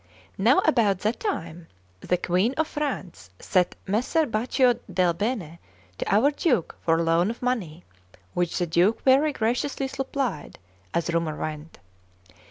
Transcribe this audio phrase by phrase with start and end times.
[0.39, 1.67] Now about that time
[1.99, 5.59] the Queen of France sent Messer Baccio del Bene
[5.99, 7.83] to our Duke for a loan of money,
[8.33, 10.57] which the Duke very graciously supplied,
[10.91, 11.77] as rumour went.